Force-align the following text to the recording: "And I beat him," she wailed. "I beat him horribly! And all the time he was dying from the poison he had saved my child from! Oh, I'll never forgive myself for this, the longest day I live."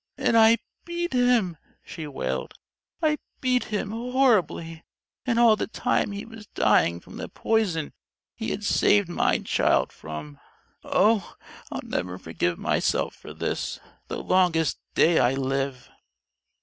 "And 0.17 0.35
I 0.35 0.57
beat 0.83 1.13
him," 1.13 1.57
she 1.85 2.07
wailed. 2.07 2.55
"I 3.03 3.19
beat 3.39 3.65
him 3.65 3.91
horribly! 3.91 4.83
And 5.27 5.37
all 5.37 5.55
the 5.55 5.67
time 5.67 6.11
he 6.11 6.25
was 6.25 6.47
dying 6.55 6.99
from 6.99 7.17
the 7.17 7.29
poison 7.29 7.93
he 8.33 8.49
had 8.49 8.63
saved 8.63 9.09
my 9.09 9.37
child 9.37 9.91
from! 9.93 10.39
Oh, 10.83 11.35
I'll 11.71 11.81
never 11.87 12.17
forgive 12.17 12.57
myself 12.57 13.13
for 13.13 13.31
this, 13.31 13.79
the 14.07 14.17
longest 14.23 14.79
day 14.95 15.19
I 15.19 15.35
live." 15.35 15.91